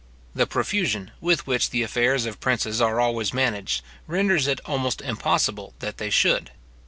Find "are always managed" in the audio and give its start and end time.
2.81-3.83